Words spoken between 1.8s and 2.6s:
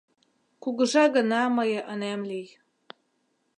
ынем лий